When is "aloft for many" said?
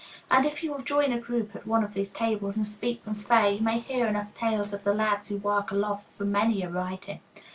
5.69-6.63